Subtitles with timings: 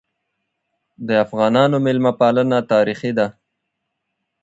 [1.07, 3.27] د افغانانو مېلمه پالنه تاریخي ده.